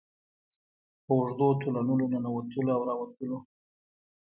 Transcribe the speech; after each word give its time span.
په 1.03 1.11
اوږدو 1.17 1.47
تونلونو 1.61 2.05
ننوتلو 2.13 2.69
او 2.77 2.81
راوتلو. 2.89 3.37